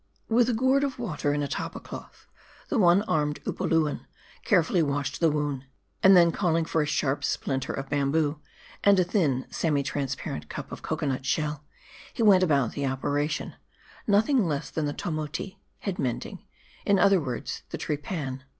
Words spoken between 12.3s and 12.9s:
about the